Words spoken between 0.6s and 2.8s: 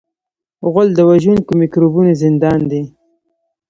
غول د وژونکو میکروبونو زندان